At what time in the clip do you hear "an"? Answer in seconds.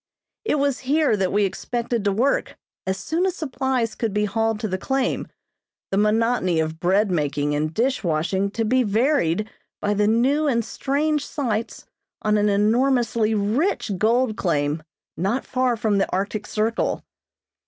12.39-12.49